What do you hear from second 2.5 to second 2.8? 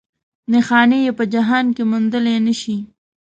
شي.